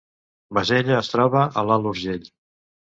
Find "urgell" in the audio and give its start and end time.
1.95-2.29